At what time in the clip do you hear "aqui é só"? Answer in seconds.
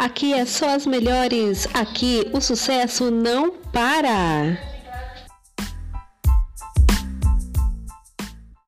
0.00-0.70